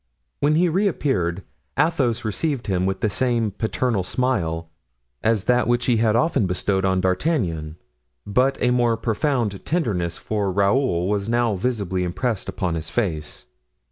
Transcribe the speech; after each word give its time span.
When 0.39 0.55
he 0.55 0.67
reappeared, 0.67 1.43
Athos 1.77 2.25
received 2.25 2.65
him 2.65 2.87
with 2.87 3.01
the 3.01 3.07
same 3.11 3.51
paternal 3.51 4.01
smile 4.01 4.71
as 5.21 5.43
that 5.43 5.67
which 5.67 5.85
he 5.85 5.97
had 5.97 6.15
often 6.15 6.47
bestowed 6.47 6.85
on 6.85 7.01
D'Artagnan, 7.01 7.75
but 8.25 8.57
a 8.59 8.71
more 8.71 8.97
profound 8.97 9.63
tenderness 9.63 10.17
for 10.17 10.51
Raoul 10.51 11.07
was 11.07 11.29
now 11.29 11.53
visibly 11.53 12.03
impressed 12.03 12.49
upon 12.49 12.73
his 12.73 12.89
face. 12.89 13.45